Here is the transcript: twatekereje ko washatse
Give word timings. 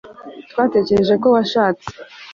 twatekereje 0.51 1.13
ko 1.21 1.27
washatse 1.35 1.89